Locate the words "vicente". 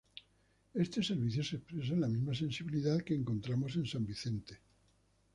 4.03-4.59